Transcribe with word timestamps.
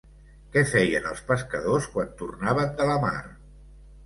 Què 0.53 0.61
feien 0.69 1.05
els 1.09 1.21
pescadors 1.27 1.89
quan 1.97 2.09
tornaven 2.23 2.75
de 2.81 2.89
la 2.93 2.97
mar? 3.05 3.15